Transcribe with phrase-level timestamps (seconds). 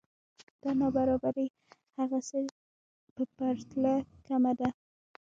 [0.61, 1.47] دا نابرابری
[1.97, 2.37] هغه څه
[3.15, 3.95] په پرتله
[4.27, 4.69] کمه ده